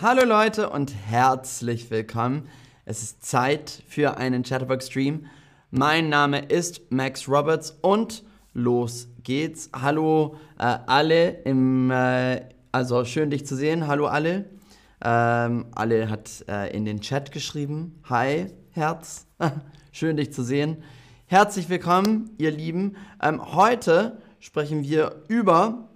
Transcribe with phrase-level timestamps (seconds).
[0.00, 2.48] Hallo Leute und herzlich willkommen.
[2.84, 5.26] Es ist Zeit für einen Chatterbox Stream.
[5.72, 8.22] Mein Name ist Max Roberts und
[8.52, 9.70] los geht's.
[9.74, 13.88] Hallo äh, alle im, äh, also schön dich zu sehen.
[13.88, 14.44] Hallo alle.
[15.02, 18.00] Ähm, alle hat äh, in den Chat geschrieben.
[18.08, 19.26] Hi, Herz.
[19.90, 20.84] schön dich zu sehen.
[21.26, 22.94] Herzlich willkommen, ihr Lieben.
[23.20, 25.88] Ähm, heute sprechen wir über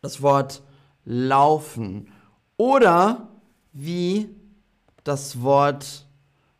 [0.00, 0.62] das Wort
[1.04, 2.08] laufen
[2.62, 3.26] oder
[3.72, 4.28] wie
[5.02, 6.06] das Wort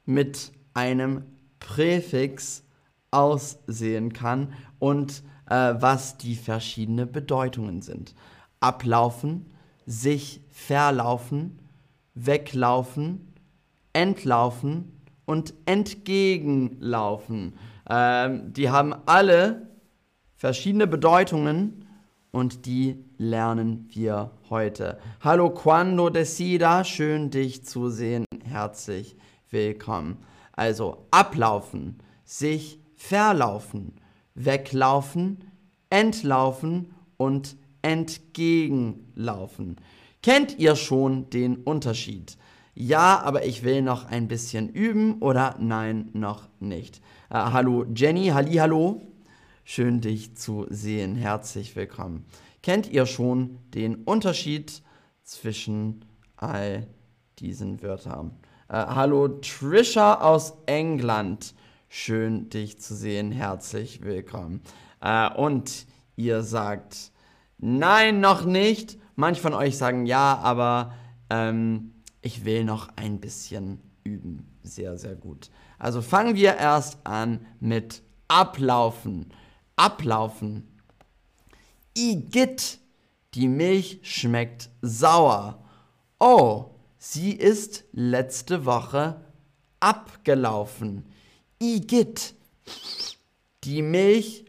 [0.05, 1.23] mit einem
[1.61, 2.65] Präfix
[3.13, 8.17] aussehen kann und äh, was die verschiedenen Bedeutungen sind.
[8.59, 9.47] Ablaufen,
[9.87, 11.61] sich verlaufen,
[12.15, 13.33] weglaufen,
[13.93, 17.55] entlaufen und entgegenlaufen.
[17.89, 19.69] Ähm, die haben alle
[20.35, 21.87] verschiedene Bedeutungen
[22.33, 24.99] und die lernen wir heute.
[25.21, 29.17] Hallo Quando Decida, schön dich zu sehen, herzlich
[29.51, 30.17] willkommen.
[30.53, 33.93] Also ablaufen, sich verlaufen,
[34.35, 35.45] weglaufen,
[35.91, 39.77] entlaufen und entgegenlaufen.
[40.23, 42.39] Kennt ihr schon den Unterschied?
[42.75, 47.03] Ja, aber ich will noch ein bisschen üben oder nein, noch nicht.
[47.29, 49.03] Äh, hallo Jenny, halli, hallo.
[49.65, 51.15] Schön dich zu sehen.
[51.15, 52.27] Herzlich willkommen.
[52.63, 54.83] Kennt ihr schon den Unterschied
[55.23, 56.05] zwischen
[56.37, 56.89] all
[57.39, 58.33] diesen Wörtern?
[58.69, 61.55] Äh, hallo Trisha aus England.
[61.89, 63.31] Schön dich zu sehen.
[63.31, 64.63] Herzlich willkommen.
[65.01, 67.13] Äh, und ihr sagt,
[67.59, 68.99] nein, noch nicht.
[69.15, 70.93] Manche von euch sagen ja, aber
[71.31, 74.59] ähm, ich will noch ein bisschen üben.
[74.65, 75.51] Sehr, sehr gut.
[75.79, 79.33] Also fangen wir erst an mit ablaufen.
[79.77, 80.69] Ablaufen.
[81.97, 82.79] Igitt,
[83.35, 85.63] die Milch schmeckt sauer.
[86.19, 86.67] Oh,
[86.99, 89.21] sie ist letzte Woche
[89.81, 91.05] abgelaufen.
[91.61, 92.35] Igitt,
[93.65, 94.45] die Milch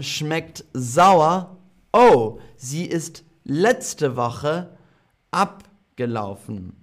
[0.00, 1.58] schmeckt sauer.
[1.92, 4.76] Oh, sie ist letzte Woche
[5.30, 6.76] abgelaufen.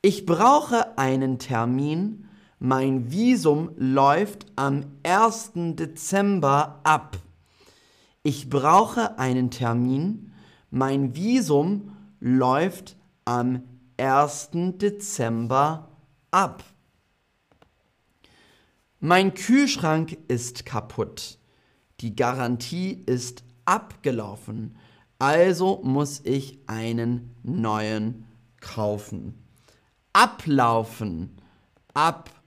[0.00, 2.28] Ich brauche einen Termin.
[2.64, 5.50] Mein Visum läuft am 1.
[5.74, 7.18] Dezember ab.
[8.22, 10.32] Ich brauche einen Termin.
[10.70, 13.64] Mein Visum läuft am
[13.96, 14.50] 1.
[14.76, 15.88] Dezember
[16.30, 16.62] ab.
[19.00, 21.40] Mein Kühlschrank ist kaputt.
[21.98, 24.76] Die Garantie ist abgelaufen.
[25.18, 28.24] Also muss ich einen neuen
[28.60, 29.34] kaufen.
[30.12, 31.36] Ablaufen.
[31.92, 32.41] Ablaufen.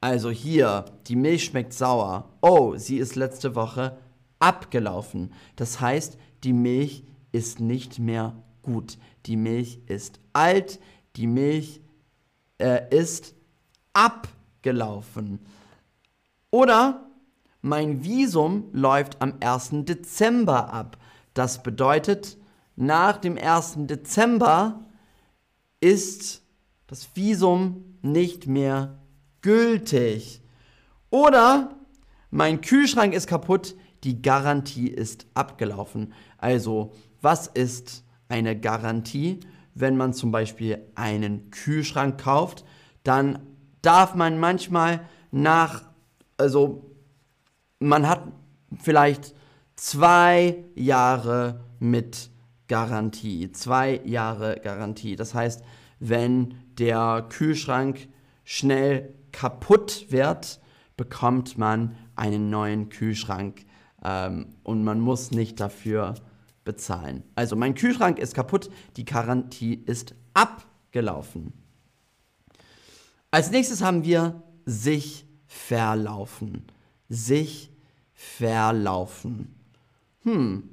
[0.00, 2.30] Also hier, die Milch schmeckt sauer.
[2.40, 3.98] Oh, sie ist letzte Woche
[4.38, 5.32] abgelaufen.
[5.56, 8.98] Das heißt, die Milch ist nicht mehr gut.
[9.26, 10.80] Die Milch ist alt.
[11.16, 11.80] Die Milch
[12.58, 13.34] äh, ist
[13.92, 15.40] abgelaufen gelaufen.
[16.50, 17.10] Oder
[17.60, 19.70] mein Visum läuft am 1.
[19.84, 20.96] Dezember ab.
[21.34, 22.38] Das bedeutet,
[22.76, 23.74] nach dem 1.
[23.86, 24.84] Dezember
[25.80, 26.41] ist
[26.92, 28.98] das Visum nicht mehr
[29.40, 30.42] gültig.
[31.08, 31.74] Oder
[32.30, 36.12] mein Kühlschrank ist kaputt, die Garantie ist abgelaufen.
[36.36, 36.92] Also,
[37.22, 39.40] was ist eine Garantie?
[39.74, 42.62] Wenn man zum Beispiel einen Kühlschrank kauft,
[43.04, 43.38] dann
[43.80, 45.84] darf man manchmal nach,
[46.36, 46.90] also
[47.78, 48.30] man hat
[48.82, 49.34] vielleicht
[49.76, 52.28] zwei Jahre mit
[52.68, 53.50] Garantie.
[53.52, 55.16] Zwei Jahre Garantie.
[55.16, 55.62] Das heißt,
[56.02, 58.08] wenn der Kühlschrank
[58.44, 60.60] schnell kaputt wird,
[60.96, 63.64] bekommt man einen neuen Kühlschrank
[64.04, 66.14] ähm, und man muss nicht dafür
[66.64, 67.22] bezahlen.
[67.34, 71.52] Also mein Kühlschrank ist kaputt, die Garantie ist abgelaufen.
[73.30, 76.64] Als nächstes haben wir sich verlaufen.
[77.08, 77.70] Sich
[78.12, 79.54] verlaufen.
[80.22, 80.68] Hm.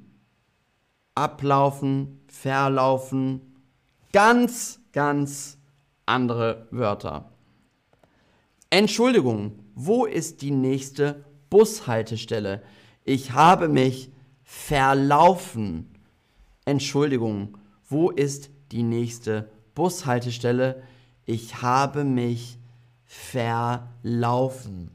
[1.15, 3.41] Ablaufen, verlaufen.
[4.11, 5.57] Ganz, ganz
[6.05, 7.31] andere Wörter.
[8.69, 12.61] Entschuldigung, wo ist die nächste Bushaltestelle?
[13.05, 14.11] Ich habe mich
[14.43, 15.95] verlaufen.
[16.65, 17.57] Entschuldigung,
[17.87, 20.83] wo ist die nächste Bushaltestelle?
[21.29, 22.57] ich habe mich
[23.05, 24.89] verlaufen.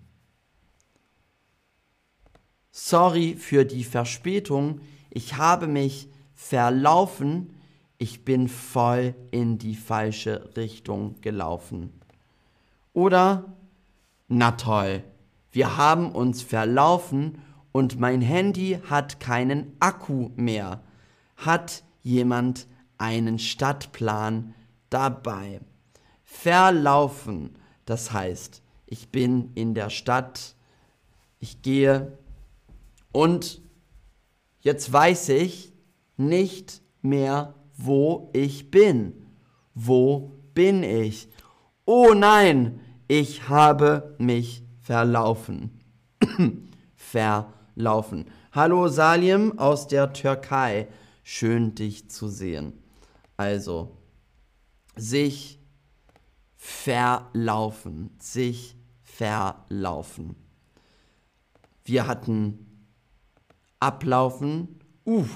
[2.73, 4.81] Sorry für die Verspätung,
[5.11, 7.55] ich habe mich verlaufen,
[8.05, 11.91] ich bin voll in die falsche Richtung gelaufen.
[12.93, 13.57] Oder,
[14.29, 15.03] na toll,
[15.53, 17.39] wir haben uns verlaufen
[17.73, 20.83] und mein Handy hat keinen Akku mehr.
[21.39, 22.67] Hat jemand
[22.99, 24.55] einen Stadtplan
[24.91, 25.63] dabei.
[26.25, 27.57] Verlaufen,
[27.87, 30.57] das heißt, ich bin in der Stadt,
[31.41, 32.19] ich gehe
[33.13, 33.63] und
[34.61, 35.73] jetzt weiß ich
[36.19, 39.27] nicht mehr, wo ich bin.
[39.75, 41.29] Wo bin ich?
[41.85, 45.81] Oh nein, ich habe mich verlaufen.
[46.97, 48.27] verlaufen.
[48.53, 50.89] Hallo Salim aus der Türkei.
[51.23, 52.75] Schön dich zu sehen.
[53.37, 53.97] Also,
[54.97, 55.59] sich
[56.57, 60.37] verlaufen, sich verlaufen.
[61.85, 62.89] Wir hatten
[63.81, 65.27] ablaufen, uh,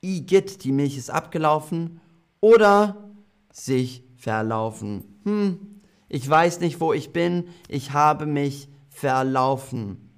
[0.00, 2.00] Igitt, die Milch ist abgelaufen,
[2.40, 3.10] oder
[3.52, 5.20] sich verlaufen.
[5.24, 10.10] Hm, ich weiß nicht, wo ich bin, ich habe mich verlaufen.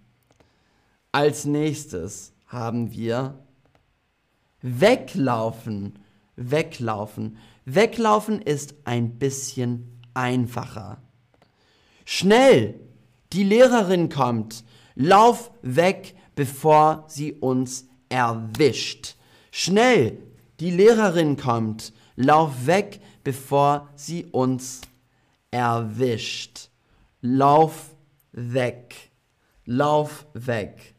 [1.13, 3.39] Als nächstes haben wir
[4.63, 5.99] weglaufen,
[6.37, 7.39] weglaufen.
[7.65, 11.03] Weglaufen ist ein bisschen einfacher.
[12.05, 12.81] Schnell,
[13.33, 14.65] die Lehrerin kommt.
[14.95, 19.17] Lauf weg, bevor sie uns erwischt.
[19.51, 20.19] Schnell,
[20.61, 21.93] die Lehrerin kommt.
[22.17, 24.83] Lauf weg, bevor sie uns
[25.51, 26.71] erwischt.
[27.21, 27.95] Lauf
[28.33, 29.11] weg.
[29.65, 30.95] Lauf weg.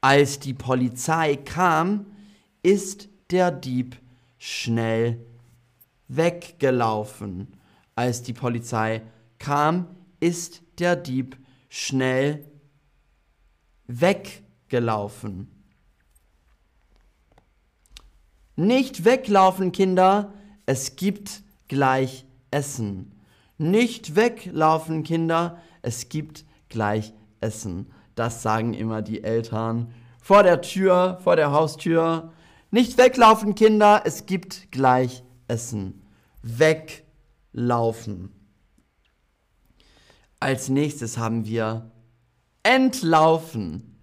[0.00, 2.06] Als die Polizei kam,
[2.62, 3.96] ist der Dieb
[4.38, 5.24] schnell
[6.08, 7.48] weggelaufen.
[7.94, 9.02] Als die Polizei
[9.38, 9.86] kam,
[10.20, 11.36] ist der Dieb
[11.68, 12.44] schnell
[13.86, 15.50] weggelaufen.
[18.56, 20.32] Nicht weglaufen, Kinder,
[20.66, 23.12] es gibt gleich Essen.
[23.58, 27.92] Nicht weglaufen, Kinder, es gibt gleich Essen.
[28.14, 29.92] Das sagen immer die Eltern.
[30.22, 32.32] Vor der Tür, vor der Haustür.
[32.70, 36.02] Nicht weglaufen, Kinder, es gibt gleich Essen.
[36.42, 38.30] Weglaufen.
[40.38, 41.90] Als nächstes haben wir
[42.62, 43.98] entlaufen.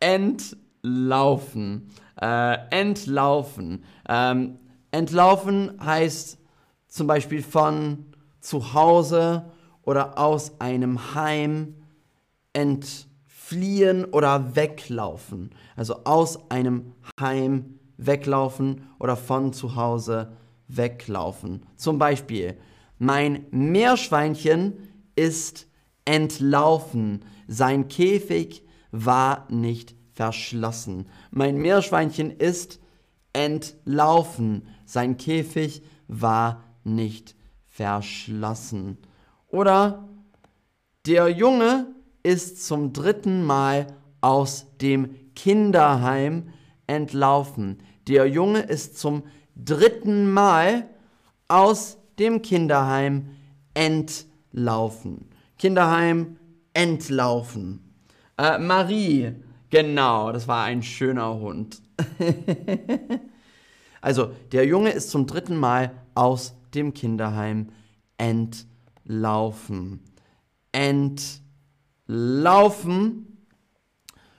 [0.00, 0.63] Entlaufen.
[2.20, 3.84] Äh, entlaufen.
[4.08, 4.58] Ähm,
[4.90, 6.38] entlaufen heißt
[6.86, 8.06] zum Beispiel von
[8.40, 9.50] zu Hause
[9.82, 11.74] oder aus einem Heim
[12.52, 15.50] entfliehen oder weglaufen.
[15.74, 20.32] Also aus einem Heim weglaufen oder von zu Hause
[20.68, 21.64] weglaufen.
[21.76, 22.56] Zum Beispiel,
[22.98, 24.74] mein Meerschweinchen
[25.16, 25.66] ist
[26.04, 27.24] entlaufen.
[27.48, 31.06] Sein Käfig war nicht verschlossen.
[31.30, 32.80] Mein Meerschweinchen ist
[33.32, 34.66] entlaufen.
[34.84, 37.34] Sein Käfig war nicht
[37.66, 38.98] verschlossen.
[39.48, 40.08] Oder
[41.06, 41.86] der Junge
[42.22, 43.88] ist zum dritten Mal
[44.20, 46.48] aus dem Kinderheim
[46.86, 47.78] entlaufen.
[48.08, 49.24] Der Junge ist zum
[49.56, 50.88] dritten Mal
[51.48, 53.30] aus dem Kinderheim
[53.74, 55.28] entlaufen.
[55.58, 56.36] Kinderheim
[56.72, 57.94] entlaufen.
[58.38, 59.34] Äh, Marie,
[59.74, 61.82] genau, das war ein schöner Hund.
[64.00, 67.70] also, der Junge ist zum dritten Mal aus dem Kinderheim
[68.16, 70.04] entlaufen.
[70.70, 71.42] Entlaufen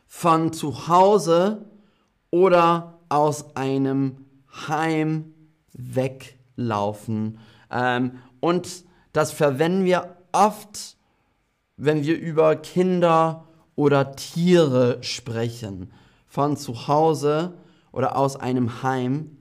[0.07, 1.65] von zu Hause
[2.31, 4.25] oder aus einem
[4.69, 5.33] Heim
[5.73, 7.39] weglaufen.
[7.69, 10.95] Ähm, und das verwenden wir oft,
[11.75, 13.45] wenn wir über Kinder
[13.75, 15.91] oder Tiere sprechen.
[16.27, 17.53] Von zu Hause
[17.91, 19.37] oder aus einem Heim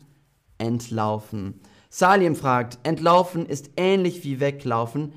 [0.59, 1.61] entlaufen.
[1.91, 5.13] Salim fragt, entlaufen ist ähnlich wie weglaufen.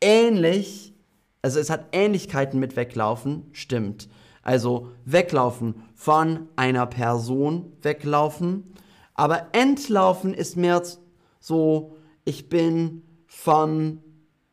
[0.00, 0.94] Ähnlich,
[1.42, 4.08] also es hat Ähnlichkeiten mit weglaufen, stimmt.
[4.42, 8.74] Also weglaufen von einer Person weglaufen.
[9.14, 10.82] Aber entlaufen ist mehr
[11.40, 14.00] so, ich bin von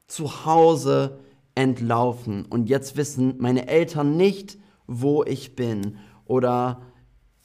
[0.07, 1.19] zu Hause
[1.55, 4.57] entlaufen und jetzt wissen meine Eltern nicht,
[4.87, 5.97] wo ich bin.
[6.25, 6.81] Oder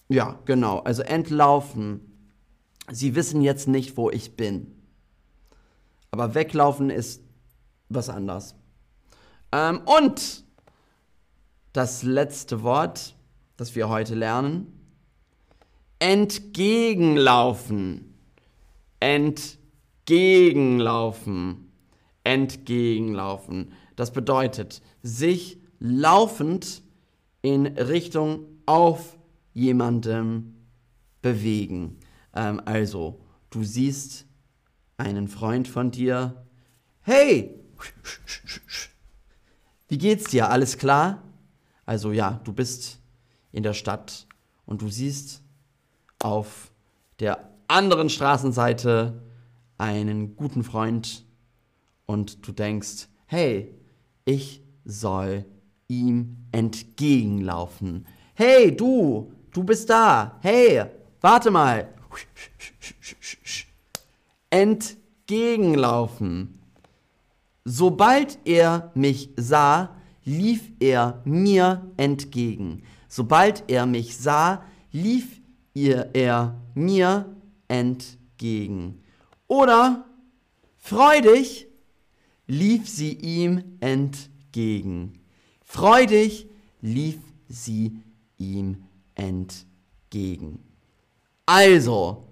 [0.08, 2.00] ja, genau, also entlaufen.
[2.90, 4.74] Sie wissen jetzt nicht, wo ich bin.
[6.10, 7.22] Aber weglaufen ist
[7.88, 8.56] was anderes.
[9.52, 10.44] Ähm, und
[11.72, 13.14] das letzte Wort,
[13.56, 14.72] das wir heute lernen.
[16.00, 18.12] Entgegenlaufen.
[18.98, 21.69] Entgegenlaufen.
[22.24, 23.72] Entgegenlaufen.
[23.96, 26.82] Das bedeutet, sich laufend
[27.42, 29.18] in Richtung auf
[29.54, 30.54] jemandem
[31.22, 31.98] bewegen.
[32.34, 34.26] Ähm, also, du siehst
[34.96, 36.44] einen Freund von dir.
[37.00, 37.54] Hey!
[39.88, 40.50] Wie geht's dir?
[40.50, 41.22] Alles klar?
[41.84, 43.00] Also ja, du bist
[43.50, 44.28] in der Stadt
[44.66, 45.42] und du siehst
[46.20, 46.70] auf
[47.18, 49.22] der anderen Straßenseite
[49.78, 51.24] einen guten Freund
[52.10, 53.72] und du denkst, hey,
[54.24, 55.44] ich soll
[55.86, 58.04] ihm entgegenlaufen.
[58.34, 60.36] Hey, du, du bist da.
[60.42, 60.86] Hey,
[61.20, 61.94] warte mal.
[64.50, 66.58] Entgegenlaufen.
[67.64, 72.82] Sobald er mich sah, lief er mir entgegen.
[73.06, 75.40] Sobald er mich sah, lief
[75.74, 77.36] er mir
[77.68, 79.00] entgegen.
[79.46, 80.06] Oder
[80.78, 81.69] freudig
[82.50, 85.20] lief sie ihm entgegen.
[85.64, 86.48] Freudig
[86.80, 88.02] lief sie
[88.38, 88.82] ihm
[89.14, 90.58] entgegen.
[91.46, 92.24] Also,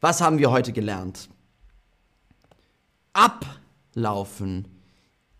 [0.00, 1.28] was haben wir heute gelernt?
[3.12, 4.68] Ablaufen.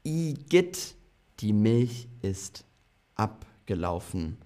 [0.02, 0.96] Igitt,
[1.38, 2.64] die Milch ist
[3.14, 4.36] abgelaufen.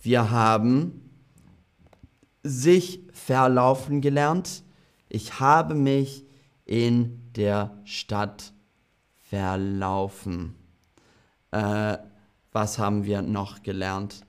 [0.00, 1.10] Wir haben
[2.42, 4.62] sich verlaufen gelernt.
[5.10, 6.24] Ich habe mich
[6.64, 8.59] in der Stadt verlaufen.
[11.52, 11.98] Äh,
[12.52, 14.26] was haben wir noch gelernt?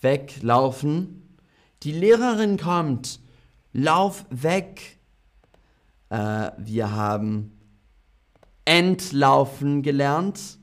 [0.00, 1.36] Weglaufen.
[1.82, 3.20] Die Lehrerin kommt.
[3.72, 4.98] Lauf weg.
[6.10, 7.58] Äh, wir haben
[8.64, 10.58] entlaufen gelernt.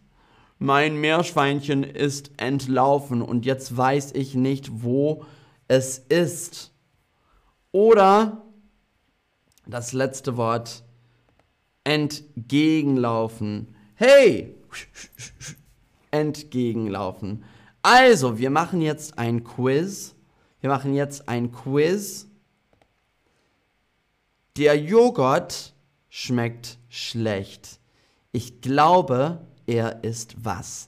[0.60, 5.26] Mein Meerschweinchen ist entlaufen und jetzt weiß ich nicht, wo
[5.68, 6.74] es ist.
[7.72, 8.44] Oder
[9.66, 10.84] das letzte Wort
[11.84, 13.76] entgegenlaufen.
[14.02, 14.56] Hey!
[16.10, 17.44] Entgegenlaufen.
[17.82, 20.16] Also, wir machen jetzt ein Quiz.
[20.62, 22.26] Wir machen jetzt ein Quiz.
[24.56, 25.74] Der Joghurt
[26.08, 27.82] schmeckt schlecht.
[28.32, 30.88] Ich glaube, er ist was?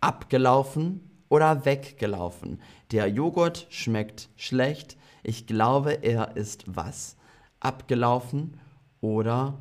[0.00, 2.62] Abgelaufen oder weggelaufen?
[2.92, 4.96] Der Joghurt schmeckt schlecht.
[5.24, 7.16] Ich glaube, er ist was?
[7.58, 8.56] Abgelaufen
[9.00, 9.60] oder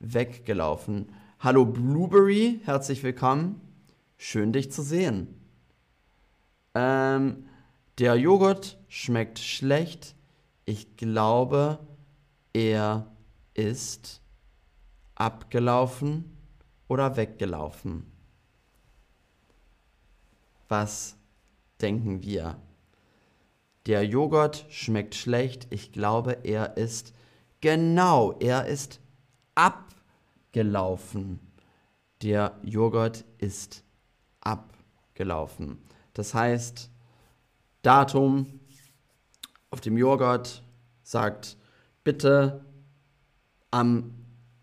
[0.00, 1.06] weggelaufen?
[1.44, 3.60] Hallo Blueberry, herzlich willkommen.
[4.16, 5.26] Schön dich zu sehen.
[6.72, 7.48] Ähm,
[7.98, 10.14] der Joghurt schmeckt schlecht.
[10.66, 11.80] Ich glaube,
[12.52, 13.10] er
[13.54, 14.20] ist
[15.16, 16.36] abgelaufen
[16.86, 18.06] oder weggelaufen?
[20.68, 21.16] Was
[21.80, 22.56] denken wir?
[23.86, 25.66] Der Joghurt schmeckt schlecht.
[25.70, 27.12] Ich glaube, er ist
[27.60, 29.00] genau, er ist
[29.56, 30.01] abgelaufen.
[32.22, 33.84] Der Joghurt ist
[34.40, 35.78] abgelaufen.
[36.14, 36.90] Das heißt,
[37.82, 38.60] Datum
[39.70, 40.62] auf dem Joghurt
[41.02, 41.56] sagt
[42.04, 42.64] bitte
[43.70, 44.14] am,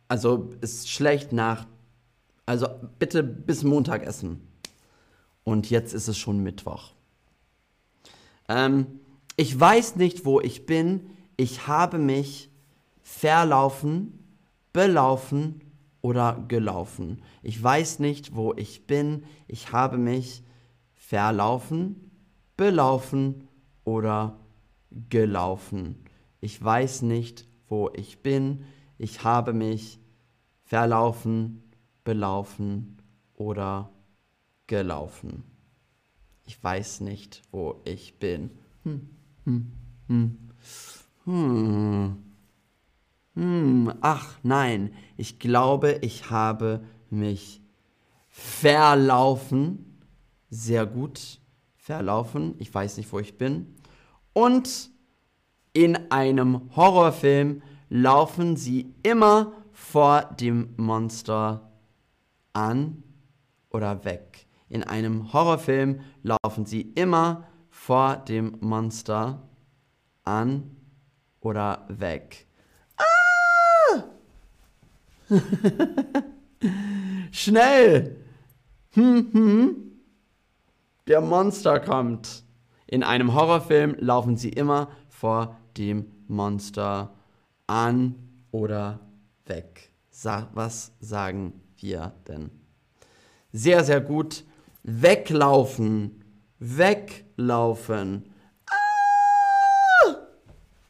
[0.08, 1.66] also ist schlecht nach
[2.50, 2.68] also
[2.98, 4.42] bitte bis Montag essen.
[5.44, 6.94] Und jetzt ist es schon Mittwoch.
[8.48, 8.88] Ähm,
[9.36, 11.12] ich weiß nicht, wo ich bin.
[11.38, 12.50] Ich habe mich
[13.04, 14.18] verlaufen,
[14.74, 15.62] belaufen
[16.02, 17.22] oder gelaufen.
[17.44, 19.24] Ich weiß nicht, wo ich bin.
[19.48, 20.44] Ich habe mich
[20.94, 22.12] verlaufen,
[22.56, 23.48] belaufen
[23.84, 24.40] oder
[25.10, 26.04] gelaufen.
[26.42, 28.66] Ich weiß nicht, wo ich bin.
[28.98, 30.00] Ich habe mich
[30.64, 31.64] verlaufen,
[32.04, 32.98] belaufen
[33.36, 33.92] oder
[34.68, 35.44] gelaufen.
[36.46, 38.52] Ich weiß nicht, wo ich bin.
[38.84, 39.10] Hm,
[39.46, 39.72] hm,
[40.08, 40.38] hm.
[41.26, 42.19] Hm.
[44.02, 47.62] Ach nein, ich glaube, ich habe mich
[48.30, 50.00] verlaufen.
[50.50, 51.40] Sehr gut.
[51.76, 52.56] Verlaufen.
[52.60, 53.76] Ich weiß nicht, wo ich bin.
[54.34, 54.92] Und
[55.74, 61.72] in einem Horrorfilm laufen sie immer vor dem Monster
[62.54, 63.04] an
[63.70, 64.48] oder weg.
[64.70, 69.50] In einem Horrorfilm laufen sie immer vor dem Monster
[70.24, 70.76] an
[71.40, 72.48] oder weg.
[77.32, 78.18] Schnell!
[78.92, 79.76] Hm, hm.
[81.08, 82.44] Der Monster kommt.
[82.88, 87.14] In einem Horrorfilm laufen sie immer vor dem Monster
[87.68, 88.16] an
[88.52, 89.00] oder
[89.46, 89.92] weg.
[90.10, 92.50] Sa was sagen wir denn?
[93.52, 94.44] Sehr, sehr gut.
[94.84, 96.24] Weglaufen.
[96.60, 98.26] Weglaufen.
[98.66, 98.80] Ah!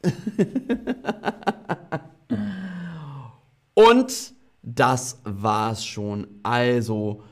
[3.74, 4.29] Und
[4.74, 6.26] das war's schon.
[6.42, 7.22] Also,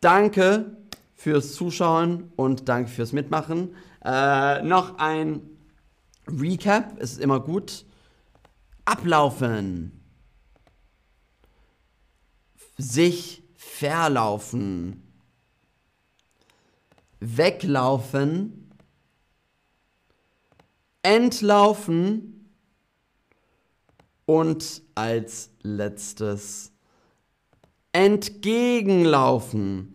[0.00, 0.76] danke
[1.14, 3.74] fürs Zuschauen und danke fürs Mitmachen.
[4.04, 5.42] Äh, noch ein
[6.26, 7.84] Recap, es ist immer gut.
[8.84, 10.02] Ablaufen
[12.78, 15.02] sich verlaufen,
[17.20, 18.70] weglaufen,
[21.02, 22.28] entlaufen
[24.24, 26.71] Und als letztes
[27.92, 29.94] entgegenlaufen.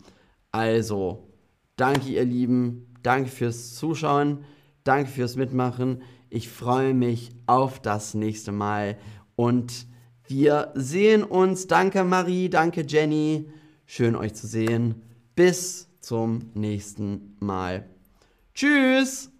[0.51, 1.27] Also,
[1.75, 4.45] danke ihr Lieben, danke fürs Zuschauen,
[4.83, 6.01] danke fürs Mitmachen.
[6.29, 8.97] Ich freue mich auf das nächste Mal
[9.35, 9.87] und
[10.27, 11.67] wir sehen uns.
[11.67, 13.49] Danke Marie, danke Jenny.
[13.85, 15.01] Schön euch zu sehen.
[15.35, 17.89] Bis zum nächsten Mal.
[18.53, 19.31] Tschüss.